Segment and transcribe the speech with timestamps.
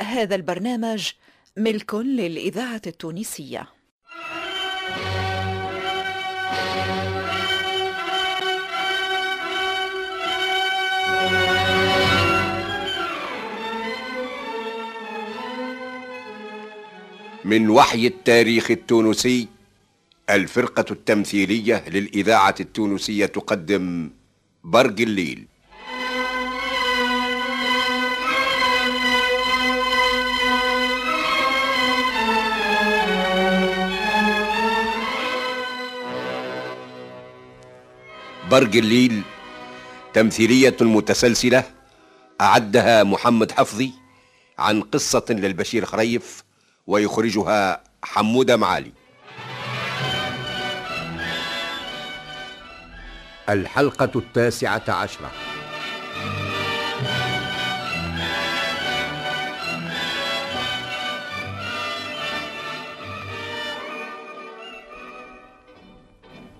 [0.00, 1.10] هذا البرنامج
[1.56, 3.68] ملك للإذاعة التونسية.
[17.44, 19.48] من وحي التاريخ التونسي
[20.30, 24.10] الفرقة التمثيلية للإذاعة التونسية تقدم
[24.64, 25.46] برق الليل.
[38.50, 39.22] برق الليل
[40.14, 41.64] تمثيلية متسلسلة
[42.40, 43.92] أعدها محمد حفظي
[44.58, 46.44] عن قصة للبشير خريف
[46.86, 48.92] ويخرجها حمودة معالي.
[53.48, 55.30] الحلقة التاسعة عشرة.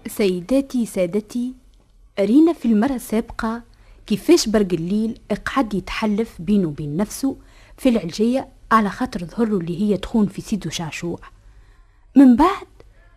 [0.06, 1.57] سيداتي سادتي
[2.20, 3.62] رينا في المرة السابقة
[4.06, 7.36] كيفاش برق الليل قعد يتحلف بينه وبين نفسه
[7.76, 11.18] في العلجية على خاطر ظهره اللي هي تخون في سيدو شعشوع.
[12.16, 12.66] من بعد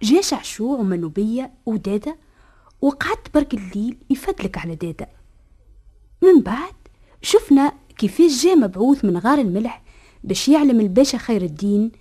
[0.02, 2.16] جا شعشوع ومنوبية ودادا
[2.82, 5.08] وقعدت برق الليل يفدلك على دادا
[6.22, 6.74] من بعد
[7.22, 9.82] شفنا كيفاش جا مبعوث من غار الملح
[10.24, 11.92] باش يعلم الباشا خير الدين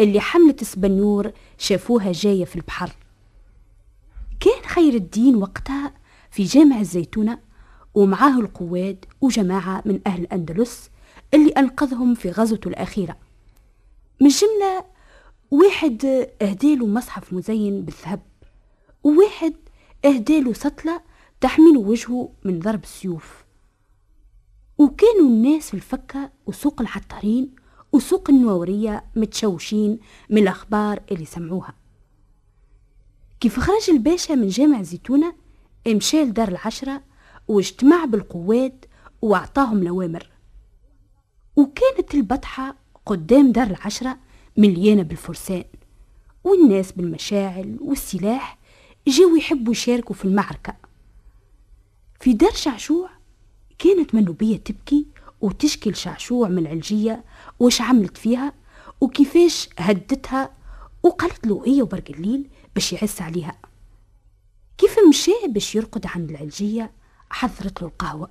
[0.00, 2.92] اللي حملة سبنور شافوها جاية في البحر.
[4.40, 5.92] كان خير الدين وقتها
[6.30, 7.38] في جامع الزيتونة
[7.94, 10.90] ومعاه القواد وجماعة من أهل الأندلس
[11.34, 13.16] اللي أنقذهم في غزوته الأخيرة.
[14.20, 14.84] من جملة
[15.50, 16.04] واحد
[16.42, 18.22] أهداله مصحف مزين بالذهب
[19.04, 19.54] وواحد
[20.04, 21.02] أهداله سطلة
[21.40, 23.44] تحمل وجهه من ضرب السيوف.
[24.78, 27.54] وكانوا الناس في الفكة وسوق العطارين
[27.92, 29.98] وسوق النوورية متشوشين
[30.30, 31.74] من الأخبار اللي سمعوها.
[33.40, 35.39] كيف خرج الباشا من جامع زيتونة
[35.88, 37.02] مشى لدار العشرة
[37.48, 38.84] واجتمع بالقواد
[39.22, 40.30] وأعطاهم الأوامر
[41.56, 42.76] وكانت البطحة
[43.06, 44.18] قدام دار العشرة
[44.56, 45.64] مليانة بالفرسان
[46.44, 48.58] والناس بالمشاعل والسلاح
[49.08, 50.74] جاوا يحبوا يشاركوا في المعركة.
[52.20, 53.10] في دار شعشوع
[53.78, 55.06] كانت منوبية تبكي
[55.40, 57.24] وتشكي لشعشوع من العلجية
[57.60, 58.52] وش عملت فيها
[59.00, 60.50] وكيفاش هدتها
[61.02, 63.58] وقالت له هي وبرق الليل باش يعس عليها.
[64.80, 66.92] كيف مشى باش يرقد عن العلجية
[67.30, 68.28] حضرت له القهوة؟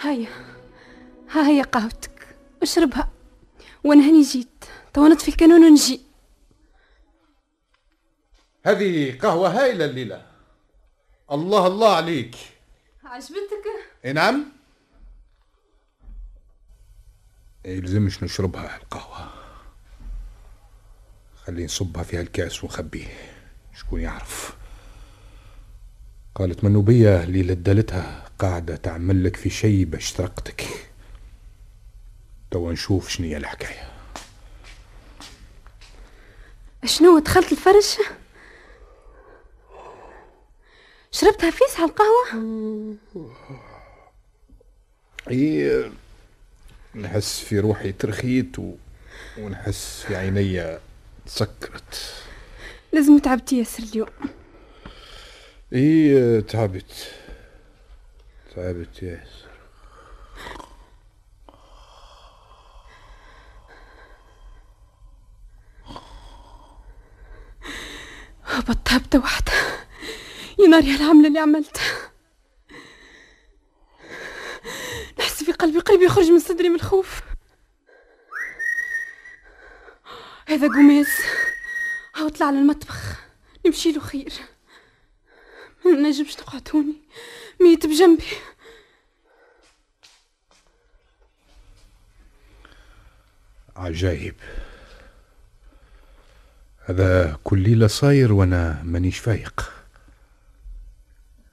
[0.00, 0.28] هيا
[1.30, 3.08] ها هي قهوتك اشربها
[3.84, 4.48] وأنا هني جيت
[4.94, 6.13] طونت في الكانون ونجي.
[8.66, 10.26] هذه قهوة هايلة الليلة.
[11.32, 12.36] الله الله عليك.
[13.04, 13.64] عجبتك؟
[14.04, 14.44] إي نعم.
[17.64, 19.30] يلزمش نشربها القهوة.
[21.44, 23.06] خلي نصبها في هالكاس ونخبيه.
[23.74, 24.56] شكون يعرف.
[26.34, 30.64] قالت منوبية اللي لدلتها قاعدة تعمل لك في شيء باش ترقتك
[32.50, 33.90] توا نشوف شنو هي الحكاية.
[36.84, 37.98] شنو دخلت الفرش؟
[41.14, 42.44] شربتها فيس على القهوة؟
[45.30, 45.90] اي
[46.94, 48.74] نحس في روحي ترخيت و...
[49.38, 50.78] ونحس في عيني
[51.26, 52.14] تسكرت.
[52.92, 54.08] لازم تعبتي ياسر اليوم.
[55.72, 57.12] اي تعبت.
[58.56, 59.44] تعبت ياسر.
[68.44, 69.52] هبطت هبطة واحدة
[70.58, 72.12] يا ناري هالعملة اللي عملتها
[75.18, 77.20] نحس في قلبي قلبي يخرج من صدري من الخوف.
[80.46, 81.08] هذا قماز
[82.16, 83.20] هاو طلع للمطبخ
[83.66, 84.32] نمشي له خير.
[85.84, 86.94] ما نجمش نقعدوني
[87.60, 88.24] ميت بجنبي.
[93.76, 94.34] عجايب.
[96.86, 99.83] هذا كل ليلة صاير وأنا مانيش فايق.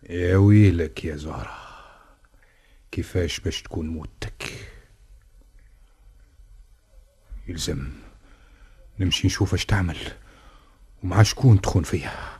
[0.09, 1.57] يا ويلك يا زهرة
[2.92, 4.69] كيفاش باش تكون موتك؟
[7.48, 7.89] يلزم
[9.00, 9.98] نمشي نشوف اش تعمل
[11.03, 12.39] ومع شكون تخون فيها؟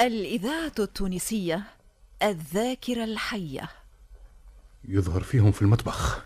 [0.00, 1.62] الإذاعة التونسية
[2.22, 3.68] الذاكرة الحية.
[4.84, 6.24] يظهر فيهم في المطبخ.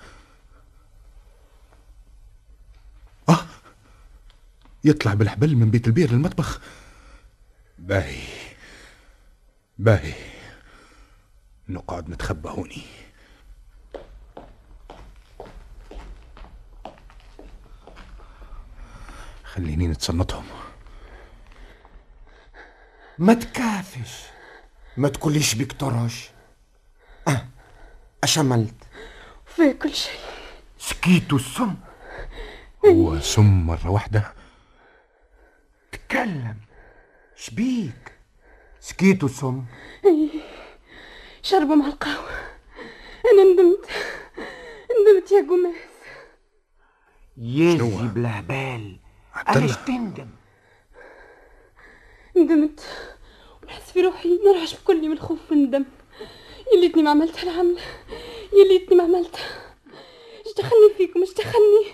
[4.87, 6.61] يطلع بالحبل من بيت البير للمطبخ.
[7.79, 8.23] باهي.
[9.79, 10.15] باهي.
[11.69, 12.83] نقعد نتخبى هوني
[19.45, 20.45] خليني نتصنتهم.
[23.19, 24.23] ما تكافش.
[24.97, 26.31] ما تقوليش بيك ترش
[27.29, 27.47] أه
[28.25, 28.75] أش عملت
[29.47, 30.21] فيه كل شيء.
[30.79, 31.75] سكيت السم.
[32.87, 34.46] هو سم مرة واحدة.
[36.17, 36.57] تكلم
[37.37, 38.13] شبيك.
[38.81, 39.65] سكيت السم
[41.43, 42.31] شربوا مع القهوة.
[43.33, 43.87] أنا ندمت.
[45.01, 45.75] ندمت يا قماس
[47.39, 48.97] يزي بلا بال
[49.35, 49.63] عبد الله.
[49.63, 50.31] علاش تندم
[52.37, 52.81] ندمت.
[53.63, 55.85] ونحس في روحي نرعش بكلي من الخوف والندم.
[56.75, 57.81] يليتني ما عملت هالعملة
[58.53, 59.77] يليتني ما عملتها.
[60.47, 61.87] إيش دخلني فيكم؟ إيش دخلني؟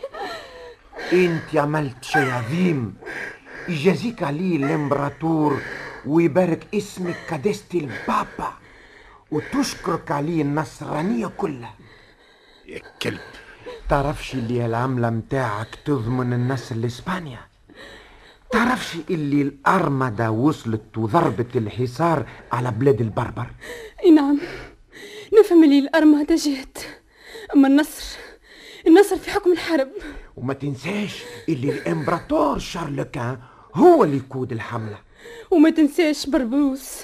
[1.13, 2.95] انت عملت شيء عظيم.
[3.69, 5.59] يجازيك عليه الامبراطور
[6.07, 8.53] ويبارك اسمك كدستي البابا
[9.31, 11.75] وتشكرك عليه النصرانية كلها.
[12.67, 13.21] يا كلب.
[13.89, 17.39] تعرفش اللي العملة متاعك تضمن النصر لإسبانيا؟
[18.51, 23.47] تعرفش اللي الأرمدة وصلت وضربت الحصار على بلاد البربر؟
[24.05, 24.41] إي نعم.
[25.41, 26.79] نفهم اللي الأرمادة جهت.
[27.55, 28.05] أما النصر
[28.87, 29.89] النصر في حكم الحرب.
[30.37, 33.39] وما تنساش اللي الإمبراطور شارلكان
[33.75, 34.99] هو اللي يقود الحملة.
[35.51, 37.03] وما تنساش بربروس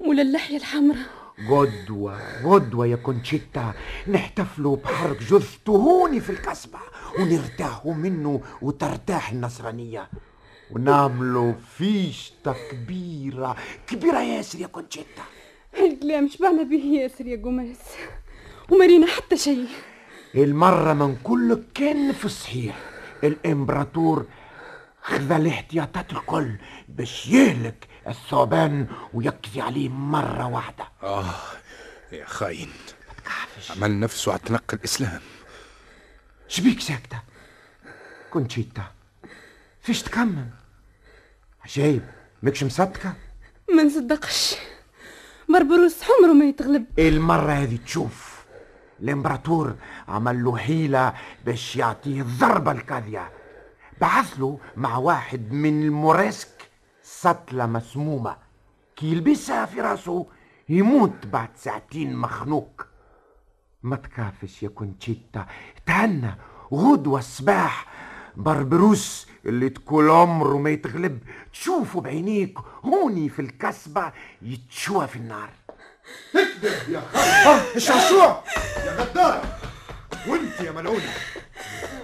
[0.00, 1.06] مولا اللحية الحمراء.
[1.48, 3.74] غدوة غدوة يا كونشيتا.
[4.08, 6.78] نحتفلوا بحرق جثته هوني في الكسبة
[7.18, 10.08] ونرتاحوا منه وترتاح النصرانية.
[10.70, 13.56] ونعملوا فيشتة كبيرة.
[13.86, 15.22] كبيرة ياسر يا كونشيتا.
[15.78, 17.78] هالكلام شبعنا به ياسر يا قماس
[18.70, 19.68] ومارينا حتى شيء.
[20.34, 22.78] المرة من كل كان في الصحيح
[23.24, 24.26] الإمبراطور
[25.02, 26.56] خذ الاحتياطات الكل
[26.88, 30.88] باش يهلك الثعبان ويقضي عليه مرة واحدة.
[31.02, 31.34] آه
[32.12, 32.70] يا خاين.
[33.70, 35.20] عمل نفسه على تنقل الإسلام.
[36.48, 37.22] شبيك ساكتة.
[38.30, 38.82] كونشيتا
[39.82, 40.48] فيش تكمل.
[41.64, 42.02] عجيب
[42.42, 43.14] مكش مصدقة؟
[43.74, 44.54] ما نصدقش.
[45.48, 46.84] بربروس عمره ما يتغلب.
[46.98, 48.44] المرة هذه تشوف.
[49.00, 49.76] الإمبراطور
[50.08, 51.14] عمل له حيلة
[51.46, 53.30] باش يعطيه الضربة القاضية
[54.00, 56.70] بعث له مع واحد من الموريسك
[57.02, 58.36] سطلة مسمومة
[58.96, 60.26] كي يلبسها في راسه
[60.68, 62.86] يموت بعد ساعتين مخنوق.
[63.82, 65.46] ما تكافش يا كونشيتا
[65.86, 66.34] تهنى
[66.72, 67.86] غدوة الصباح
[68.36, 71.18] بربروس اللي تقول عمره ما يتغلب
[71.52, 74.12] تشوفه بعينيك هوني في الكسبة
[74.42, 75.50] يتشوى في النار.
[77.76, 78.44] الشعشوع
[78.86, 79.42] يا غدار
[80.28, 81.12] وانت يا ملعونة!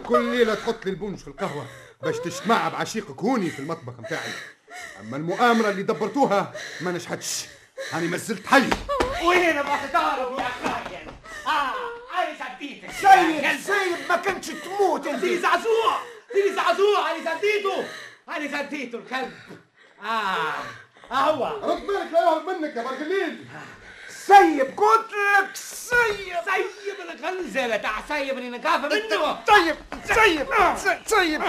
[0.06, 1.66] كل ليلة تحط لي البونج في القهوة
[2.02, 4.32] باش تجتمع بعشيقك هوني في المطبخ متاعي.
[5.00, 7.44] أما المؤامرة اللي دبرتوها ما نجحتش.
[7.94, 8.70] أنا مازلت حي.
[9.24, 9.54] وين
[9.92, 11.06] تهرب يا خاين؟
[11.46, 11.74] آه
[12.14, 12.90] عايز أديتك.
[12.90, 15.98] سيد سيد ما كنتش تموت أنت سيدي زعزوع.
[16.32, 17.10] سيدي زعزوع.
[17.10, 17.84] أنا زديته.
[18.28, 19.32] أنا زديته الكلب.
[20.02, 20.54] آه.
[21.10, 21.70] آه هو.
[21.70, 23.46] رد بالك لا يهرب منك يا برجليل
[24.26, 26.36] سيب قلت لك سيب.
[26.44, 29.32] سيب الغنزله تاع سيب اللي نكافه منه.
[29.46, 30.46] طيب سيب
[31.06, 31.42] سيب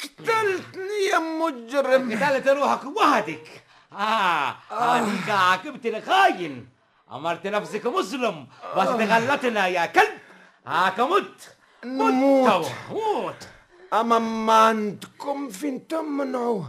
[0.00, 2.12] قتلتني يا مجرم.
[2.12, 4.56] قتلت روحك وحدك آه.
[4.70, 6.68] هذيك عاقبتي الخاين
[7.12, 10.18] أمرت نفسك مسلم بس تغلطنا يا كلب.
[10.66, 12.70] هاك مت نموت.
[12.90, 13.48] موت.
[13.92, 16.64] اما ما عندكم فين تمنعوا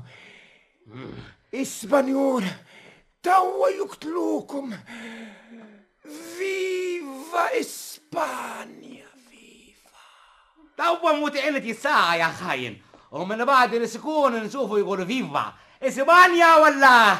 [1.55, 2.43] إسبانيول.
[3.23, 4.77] توا يقتلوكم.
[6.03, 9.07] فيفا إسبانيا
[10.77, 12.81] توا موت عيلتي الساعة يا خاين.
[13.11, 15.53] ومن بعد السكون نشوفوا يقولوا فيفا.
[15.83, 17.15] إسبانيا ولا؟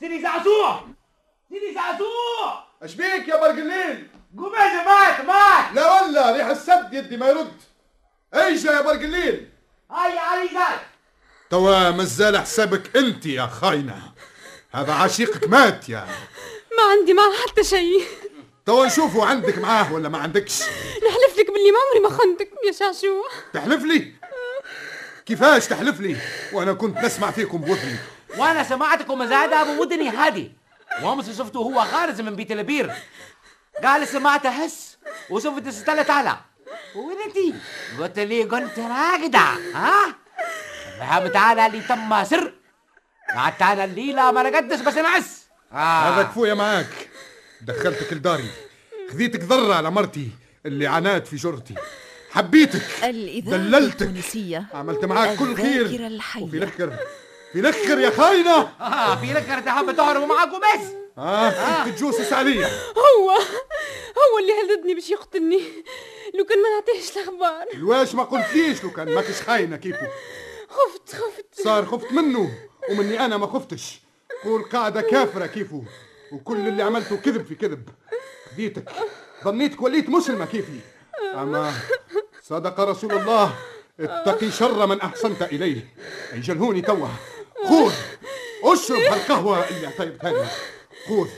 [0.00, 0.86] سيدي زعزوع
[1.48, 4.08] سيدي زعزوع اش بيك يا برجليل
[4.38, 5.74] قماش مات مات!
[5.74, 7.62] لا ولا ريح السد يدي ما يرد.
[8.34, 9.50] ايجا يا برجليل
[9.90, 10.80] هيا علي زاد
[11.50, 14.12] توا مازال حسابك أنت يا خاينة.
[14.76, 16.06] هذا عشيقك مات يا
[16.78, 18.04] ما عندي معه حتى شيء.
[18.66, 20.62] توا نشوفوا عندك معاه ولا ما عندكش؟
[21.08, 24.12] نحلف لك باللي ما عمري ما خنتك يا شعشوع تحلف لي؟
[25.26, 26.16] كيفاش تحلف لي؟
[26.52, 27.96] وأنا كنت نسمع فيكم بوذني
[28.38, 30.52] وأنا سمعتكم زاد أبو ودني هادي.
[31.02, 32.92] وأمس شفته هو خارج من بيت البير.
[33.82, 34.98] قال سمعت هس
[35.30, 36.36] وشفت استلت على
[36.94, 37.54] وين انتي؟
[38.00, 39.38] قلت لي كنت راقدة
[39.74, 40.14] ها؟
[40.98, 42.55] فهمت أنا اللي تم سر.
[43.36, 45.46] قعدت أنا الليلة ما رقدتش بس نعس.
[45.72, 47.08] هذا كفوية معاك.
[47.60, 48.50] دخلتك لداري
[49.10, 50.30] خذيتك ذرة على مرتي
[50.66, 51.74] اللي عانات في جرتي.
[52.30, 52.82] حبيتك.
[53.44, 54.02] دللتك.
[54.02, 54.66] التونسية.
[54.74, 55.86] عملت معاك كل خير.
[55.86, 56.42] الحية.
[56.42, 56.96] وفي الآخر
[57.52, 58.72] في الأخر يا خاينة.
[58.80, 60.86] آه في لك تحب تهرب معاك وبس.
[61.18, 62.66] آه كنت تجوسس عليا
[62.96, 63.30] هو
[64.16, 65.60] هو اللي هددني باش يقتلني.
[66.34, 67.66] لو كان ما نعطيهش الأخبار.
[67.74, 70.06] الواش ما قلتليش لو كان ماكش خاينة كيفو.
[70.68, 71.64] خفت خفت.
[71.64, 72.50] صار خفت منه.
[72.90, 74.00] ومني أنا ما خفتش.
[74.44, 75.82] قول قاعدة كافرة كيفو.
[76.32, 77.88] وكل اللي عملته كذب في كذب.
[78.52, 78.90] خديتك
[79.44, 80.80] ظنيتك وليت مسلمة كيفي.
[81.34, 81.72] أما
[82.42, 83.54] صدق رسول الله
[84.00, 85.94] اتقي شر من أحسنت إليه.
[86.32, 87.08] يجلهوني توا
[87.68, 87.92] خذ.
[88.64, 90.46] أشرب هالقهوة اللي عطيتها لي
[91.08, 91.28] خذ.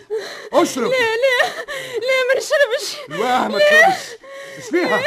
[0.53, 0.91] أشرب.
[0.91, 4.28] لا ما نشربش؟ الواه ما تشربش.
[4.59, 5.03] إيش فيها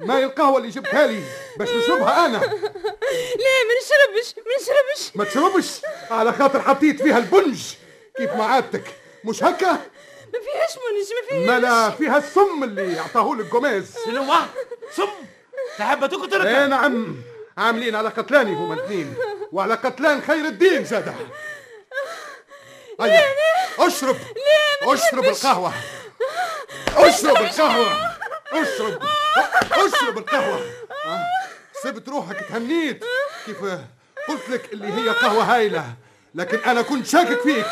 [0.00, 1.22] ماي القهوة اللي جبتها لي.
[1.56, 2.38] باش نشربها أنا.
[2.38, 5.16] لا ما نشربش ما نشربش.
[5.16, 5.80] ما تشربش؟
[6.10, 7.62] على خاطر حطيت فيها البنج.
[8.16, 8.84] كيف ما عادتك.
[9.24, 11.48] مش هكا؟ ما فيهاش منج ما فيهاش.
[11.48, 13.96] ما لا فيها السم اللي اعطاه لك جوميز.
[14.04, 14.34] شنو
[14.96, 15.08] سم؟
[15.78, 17.16] تحب تقتلك إيه نعم.
[17.58, 19.14] عاملين على قتلاني هما الاثنين.
[19.52, 21.14] وعلى قتلان خير الدين زادة.
[23.00, 23.24] هيا
[23.78, 24.16] اشرب.
[24.82, 25.72] اشرب القهوة.
[26.96, 28.11] اشرب القهوة.
[28.52, 29.02] اشرب.
[29.72, 30.60] اشرب القهوة.
[31.82, 33.04] سبت روحك تهنيت.
[33.46, 33.56] كيف
[34.28, 35.94] قلت لك اللي هي قهوة هايلة.
[36.34, 37.66] لكن أنا كنت شاكك فيك.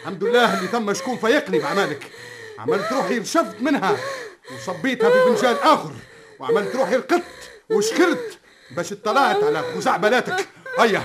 [0.00, 2.10] الحمد لله اللي تم شكون فيقني بعملك
[2.58, 3.96] عملت روحي رشفت منها.
[4.54, 5.92] وصبيتها في فنجان آخر.
[6.38, 8.38] وعملت روحي رقدت وشكرت.
[8.70, 10.48] باش اطلعت على خزعبلاتك
[10.78, 11.02] هيا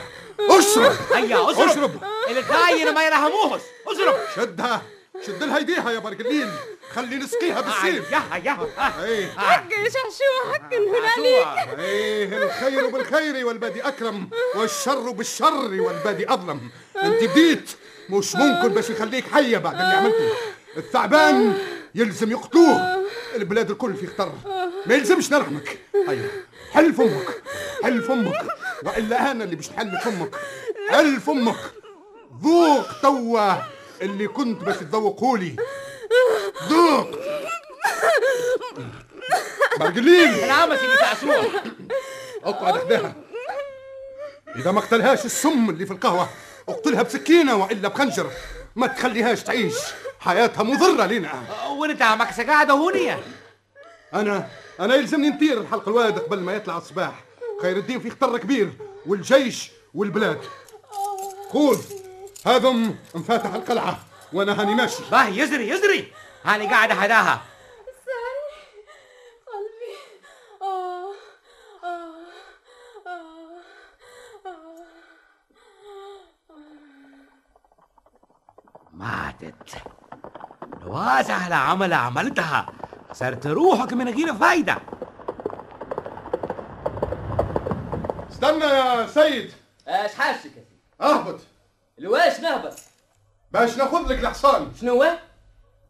[0.50, 0.96] اشرب.
[1.14, 1.70] هيا اشرب.
[1.70, 2.04] اشرب.
[2.30, 3.62] الخاين ما يرحموهش.
[3.88, 4.16] اشرب.
[4.36, 4.82] شدها.
[5.28, 6.52] شد لها يديها يا برقلين
[6.94, 8.12] خلي نسقيها بالسيف.
[8.12, 8.58] يا هيا.
[9.04, 9.28] إيه.
[9.28, 16.70] حق يا شعشوع حق نقول عليك إيه الخير بالخير والبادي أكرم والشر بالشر والبادي أظلم.
[17.04, 17.70] أنت بديت
[18.10, 20.32] مش ممكن باش يخليك حيه بعد اللي عملته.
[20.78, 21.58] الثعبان
[21.96, 23.06] يلزم يقتلوه.
[23.36, 24.32] البلاد الكل في خطر
[24.86, 25.80] ما يلزمش نرحمك.
[26.08, 26.30] هيا
[26.74, 27.42] حل فمك
[27.84, 28.46] حل فمك
[28.84, 30.36] وإلا أنا اللي باش نحل فمك
[30.90, 31.56] حل فمك
[32.44, 35.56] ذوق توا اللي كنت باش تذوقهولي
[36.70, 37.10] ذوق.
[39.80, 41.46] برقلين نعم سيدي تعسوع
[42.44, 43.16] أقعد احداها
[44.56, 46.30] إذا ما قتلهاش السم اللي في القهوة
[46.70, 48.32] اقتلها بسكينة وإلا بخنجر.
[48.75, 49.75] ما تخليهاش تعيش.
[50.20, 53.20] حياتها مضرة لنا وانت عمك قاعدة هونية
[54.14, 54.50] أنا
[54.80, 57.24] أنا يلزمني نطير الحلق الواد قبل ما يطلع الصباح.
[57.62, 58.72] خير الدين في خطر كبير.
[59.06, 60.40] والجيش والبلاد.
[61.50, 61.82] خذ
[62.46, 64.00] هذم انفاتح القلعة.
[64.34, 65.04] وأنا هاني ماشي.
[65.12, 66.14] باه يزري يزري.
[66.46, 67.42] هاني قاعدة هداها
[69.48, 69.96] قلبي.
[70.62, 71.12] آه
[71.84, 72.16] آه
[73.08, 73.62] آه
[78.94, 79.82] ماتت.
[80.82, 82.66] لو سهلة عملة عملتها.
[83.14, 84.78] صرت روحك من غير فايدة.
[88.32, 89.54] استنى يا سيد.
[89.88, 90.66] إيش حاجتك يا سيدي؟
[91.02, 91.40] أهبط.
[92.00, 92.74] الواش نهبط
[93.52, 94.74] باش ناخذ لك الحصان.
[94.80, 95.18] شنو هو؟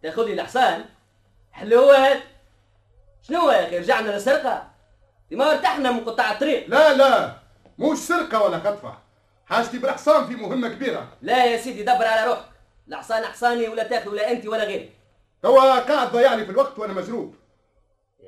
[0.04, 0.86] تاخذ لي الحصان.
[1.52, 2.22] حلو هذا
[3.22, 4.72] شنو هو يا أخي؟ رجعنا للسرقة.
[5.32, 6.70] ما ارتحنا من قطاع الطريق.
[6.70, 7.36] لا لا.
[7.80, 8.98] مش سرقة ولا خطفه
[9.46, 11.18] حاجتي بالحصان في مهمة كبيرة.
[11.22, 12.50] لا يا سيدي دبر على روحك.
[12.88, 14.94] الحصان حصاني ولا تاخذ ولا أنت ولا غيري.
[15.42, 17.36] توا قاعد ضيعني في الوقت وأنا مزروب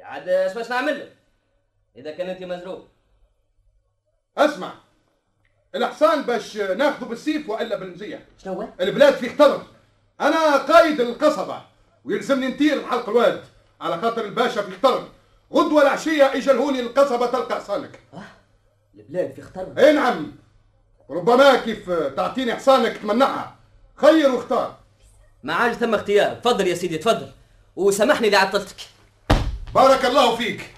[0.01, 1.17] عاد إيش باش نعمل لك؟
[1.96, 2.88] إذا كان أنت مزروب
[4.38, 4.74] اسمع.
[5.77, 8.25] الحصان باش ناخذه بالسيف وإلا بالمزية.
[8.43, 9.62] شنو هو؟ البلاد في خطر
[10.22, 11.62] أنا قايد القصبة
[12.05, 13.43] ويلزمني نطير حلق الواد
[13.81, 15.07] على خاطر الباشا في خطر
[15.53, 18.00] غدوة العشية إجلهوني القصبة تلقى حصانك
[18.96, 20.31] البلاد في خطر أي نعم.
[21.10, 23.55] ربما كيف تعطيني حصانك تمنعها.
[23.96, 24.75] خير واختار.
[25.43, 26.36] ما عاد ثم اختيار.
[26.36, 27.27] تفضل يا سيدي تفضل.
[27.75, 28.75] وسامحني اللي عطلتك.
[29.75, 30.76] بارك الله فيك.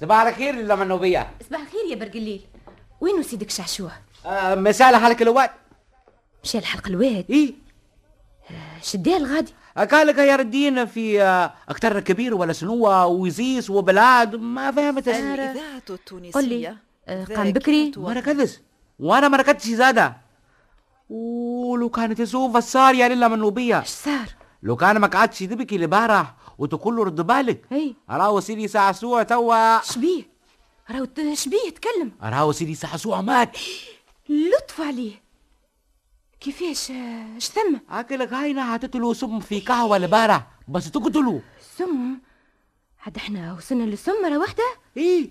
[0.00, 2.40] صباح الخير لما النوبية صباح الخير يا برقليل
[3.00, 3.90] وينو سيدك شعشوع
[4.26, 5.50] آه مسالة حالك الواد
[6.44, 7.24] مشى الحلق الواد.
[7.30, 7.54] إيه
[8.82, 9.54] شديها الغادي.
[9.90, 15.82] قال لك يا الدين في آه، أكتر كبير ولا سنوة ويزيس وبلاد ما فهمت الإذاعة
[15.90, 16.76] التونسية.
[17.08, 17.92] آه، قام بكري.
[17.96, 18.58] ما ركزش
[18.98, 20.16] وأنا ما ركزتش زادة
[21.10, 24.28] ولو كانت يسوف السار يا لله منوبية إيش صار؟
[24.62, 27.66] لو كان ما قعدش تبكي لبارح وتقول له رد بالك.
[27.72, 29.82] اي راهو سيدي سعسوع توا.
[29.82, 30.22] شبيه.
[30.90, 33.56] راهو شبيه تكلم راهو سيدي سعسوع مات.
[34.28, 35.22] لطف عليه.
[36.40, 36.90] كيفاش
[37.36, 41.40] اش ثم؟ أكلك هاينا حطيت له سم في قهوة لبارح بس تقتلوا
[41.76, 42.18] سم؟
[43.06, 44.64] عاد إحنا وصلنا للسم مرة واحدة؟
[44.96, 45.30] إيه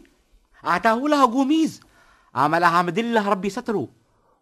[0.66, 1.82] أعطاه لها قوميز
[2.36, 3.88] عملها حمد الله ربي ستره.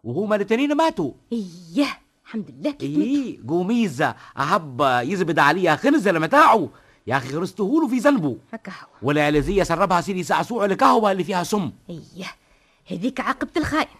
[0.04, 1.12] وهما الاثنين ماتوا.
[1.32, 1.96] اياه
[2.28, 2.98] الحمد لله كيف.
[2.98, 4.04] إيه قوميز
[4.38, 6.68] أحب يزبد عليها خنزل متاعه
[7.06, 8.36] يا أخي غرسته له في ذنبه.
[8.52, 9.08] هكا هو.
[9.08, 11.72] والعلزية سربها سيدي سعسوع القهوة اللي فيها سم.
[11.90, 12.30] اياه
[12.90, 13.96] هذيك عاقبة الخائن.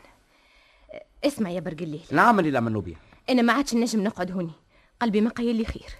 [1.25, 2.01] اسمع يا برق الليل.
[2.11, 2.97] نعم منو بيه
[3.31, 4.53] أنا ما عادش نجم نقعد هوني.
[5.03, 5.91] قلبي ما قايل لي خير.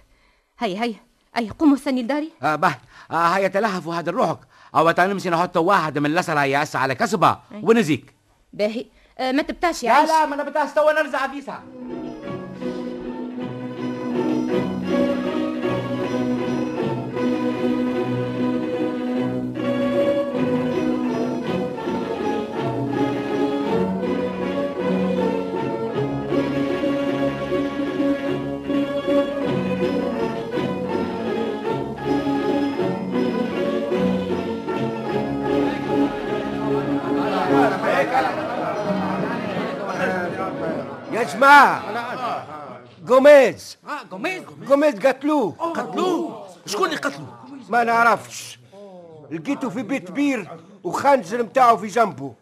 [0.59, 0.95] هيا هيا.
[1.35, 2.31] هيا قوموا استني لداري.
[2.43, 2.75] آه به.
[3.11, 4.39] آه هيا تلهفوا هذا الروحك.
[4.75, 8.13] أو تنمشي نحط واحد من الأسرة يأس على كسبة ونزيك.
[8.53, 8.85] باهي.
[9.19, 11.63] ما تبتاش يا لا لا ما أنا بتاع استوى نرزع فيسها
[41.39, 41.83] جماعة
[43.05, 43.77] جوميز
[44.11, 48.59] قميص جوميز قتلوه قتلوه شكون اللي قتلوه ما نعرفش.
[49.31, 50.47] لقيته في بيت بير
[50.83, 52.33] وخنزر متاعه في جنبه.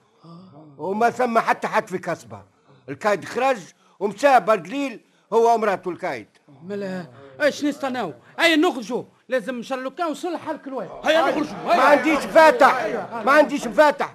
[0.77, 2.42] وما ثم حتى حد في كسبة
[2.89, 3.58] الكايد خرج
[4.00, 5.00] ومشى برقليل
[5.34, 6.27] هو ومراته الكايد
[6.63, 7.06] ملا
[7.42, 11.22] إيش نستناو؟ هيا نخرجوا لازم شرلوكا وصلح حال كل واحد هيا.
[11.22, 12.86] نخرجوا ما عنديش مفاتح.
[13.25, 14.13] ما عنديش مفاتح.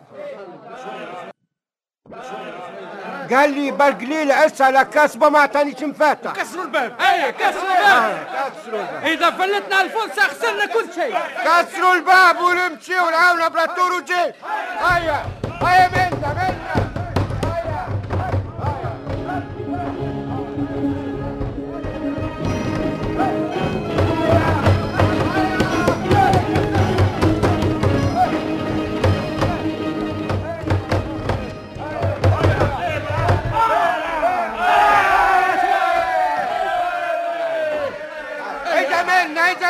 [3.31, 6.97] قال لي برقليل عس على كسبة ما عطانيش مفاتح كسروا الباب.
[7.01, 8.27] هيا كسروا الباب.
[8.35, 9.05] كسروا الباب.
[9.05, 11.17] إذا فلتنا الفرصة خسرنا كل شيء.
[11.45, 14.15] كسروا الباب ونمشي ونعاون براتور وجي
[14.81, 15.27] هيا
[15.63, 16.82] هيا منا منا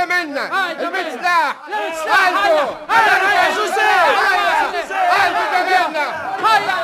[0.04, 1.56] منا اجا منا هيا المسلاح
[2.04, 4.04] سلاح هيا هيا هيا جوزيف
[5.12, 6.06] قلبي اجا منا
[6.44, 6.74] هيا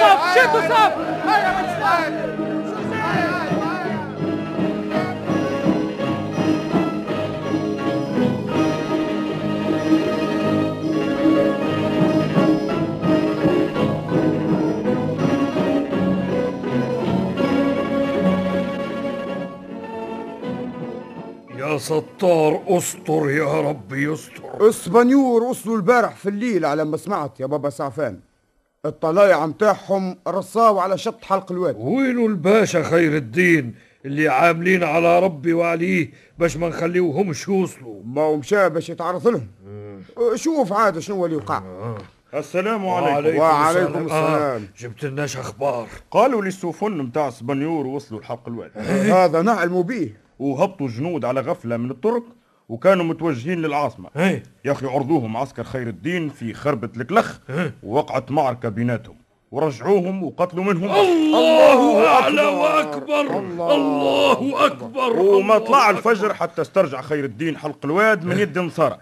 [0.00, 2.27] صف شدوا صف
[21.68, 24.68] يا ستار استر يا رب يستر.
[24.68, 28.20] اسبانيور وصلوا البارح في الليل على ما سمعت يا بابا سعفان.
[28.86, 31.76] الطلايع متاعهم رصاو على شط حلق الواد.
[31.78, 38.02] وينو الباشا خير الدين اللي عاملين على ربي وعليه باش ما نخليوهمش يوصلوا.
[38.04, 39.48] ما هو مشى باش يتعرض لهم.
[40.34, 41.62] شوف عاد شنو اللي وقع
[42.34, 43.38] السلام عليكم.
[43.38, 44.06] وعليكم وعليكم السلام.
[44.06, 44.62] السلام.
[44.62, 45.88] آه جبت لناش أخبار.
[46.10, 48.70] قالوا لي السفن متاع اسبانيور وصلوا لحلق الواد.
[49.12, 52.22] هذا نعلموا به وهبطوا جنود على غفلة من الطرق
[52.68, 54.08] وكانوا متوجهين للعاصمة.
[54.16, 54.42] إيه.
[54.64, 57.38] يا أخي عرضوهم عسكر خير الدين في خربة الكلخ
[57.82, 59.16] ووقعت معركة بيناتهم.
[59.50, 60.90] ورجعوهم وقتلوا منهم.
[60.90, 63.38] الله اعلى وأكبر.
[63.74, 65.20] الله أكبر.
[65.20, 68.98] وما طلع الفجر حتى استرجع خير الدين حلق الواد من يد نصارى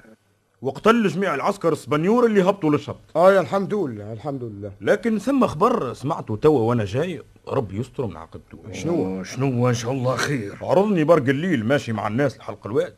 [0.67, 2.97] وقتل جميع العسكر الاسبانيور اللي هبطوا للشط.
[3.17, 4.73] آه يا الحمد لله الحمد لله.
[4.81, 8.59] لكن ثم خبر سمعته توا وأنا جاي ربي يستر من عقبته.
[8.73, 10.59] شنو؟ شنو؟ إن شاء الله خير.
[10.63, 12.95] عرضني برق الليل ماشي مع الناس لحلق الواد.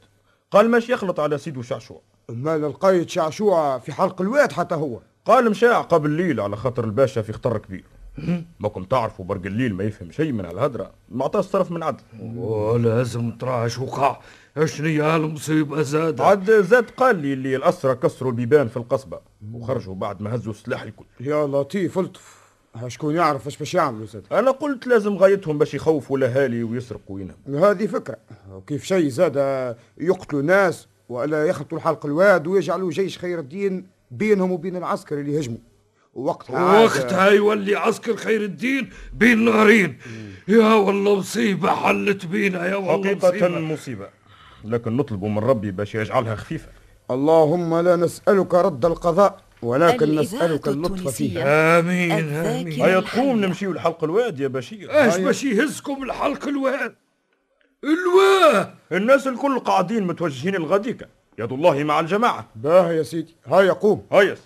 [0.50, 2.00] قال ماشي يخلط على سيدو شعشوع.
[2.28, 5.00] مال القايد شعشوع في حلق الواد حتى هو.
[5.24, 7.85] قال مشاع قبل الليل على خاطر الباشا في خطر كبير.
[8.61, 12.02] ماكم تعرفوا برق الليل ما يفهم شيء من الهدرة؟ ما عطاش طرف من عدل.
[12.37, 14.20] ولازم ترى شو وقع.
[14.59, 19.21] اشنو يا المصيبه زاد عاد زاد قال لي اللي الأسرى كسروا البيبان في القصبة.
[19.53, 21.05] وخرجوا بعد ما هزوا السلاح الكل.
[21.21, 22.38] يا لطيف الطف
[22.87, 27.64] شكون يعرف إيش باش يعملوا زاد؟ أنا قلت لازم غايتهم باش يخوفوا الأهالي ويسرقوا ينهم
[27.64, 28.16] هذه فكرة.
[28.66, 29.37] كيف شيء زاد؟
[29.99, 35.59] يقتلوا ناس ولا يخلطوا الحلق الواد ويجعلوا جيش خير الدين بينهم وبين العسكر اللي يهجموا
[36.14, 39.99] وقتها وقتها يولي عسكر خير الدين بين نارين
[40.49, 43.59] يا والله مصيبة حلت بينا يا والله حقيقة مصيبة.
[43.61, 44.09] مصيبة.
[44.64, 46.68] لكن نطلب من ربي باش يجعلها خفيفة.
[47.11, 51.29] اللهم لا نسألك رد القضاء ولكن نسألك اللطف التونسية.
[51.29, 52.12] فيه آمين.
[52.12, 53.01] آمين هيا.
[53.01, 54.90] تقوم نمشيو لحلق الواد يا بشير.
[54.90, 55.25] إيش هيا.
[55.25, 56.94] باش يهزكم الحلق الواد؟
[57.85, 58.75] الواه!
[58.92, 61.07] الناس الكل قاعدين متوجهين الغديكة
[61.38, 62.47] يد الله مع الجماعة.
[62.57, 63.37] باه يا سيدي.
[63.47, 64.38] هيا قوم هيا قايد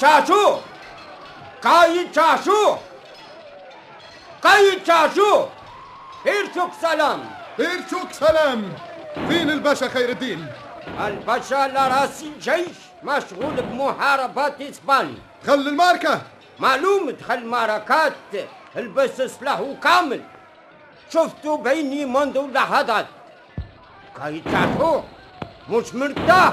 [0.00, 0.58] شاشو
[1.62, 2.76] قايد شاشو
[4.42, 5.46] قايد شاشو
[6.26, 7.20] هيرتوك سلام.
[7.58, 8.72] بيرشوك سلام.
[9.28, 10.46] فين الباشا خير الدين
[11.06, 16.22] الباشا على راس الجيش مشغول بمحاربات اسبانيا خل الماركة
[16.58, 18.12] معلوم دخل معركات
[18.76, 20.20] البس سلاحه كامل
[21.12, 23.06] شفته بعيني منذ لحظات.
[24.20, 25.02] قايد شاشو
[25.70, 26.52] مش مرتاح.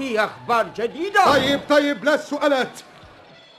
[0.00, 1.24] في أخبار جديدة.
[1.24, 2.80] طيب طيب لا السؤالات.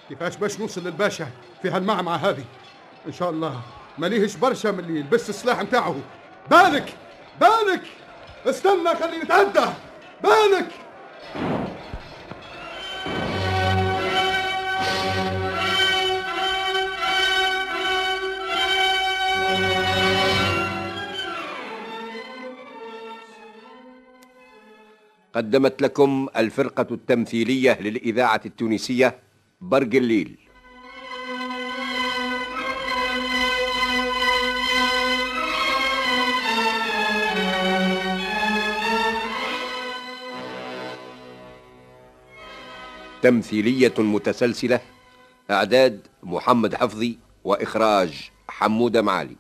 [0.10, 1.28] كيفاش باش نوصل للباشا
[1.62, 2.44] في هالمعمعة هذه؟
[3.08, 3.62] إن شاء الله
[3.98, 5.96] ما ليهش برشا من اللي يلبس السلاح نتاعه.
[6.52, 6.94] بالك
[7.42, 7.82] بالك
[8.48, 9.70] استنى خلي نتعدى.
[10.24, 10.70] بالك.
[25.36, 29.20] قدمت لكم الفرقة التمثيلية للإذاعة التونسية
[29.62, 30.38] برق الليل.
[43.22, 44.80] تمثيلية متسلسلة
[45.52, 49.36] إعداد محمد حفظي وإخراج حمودة معالي.